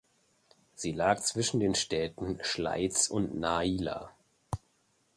[0.73, 4.09] Sie lag zwischen den Städten Schleiz und Naila.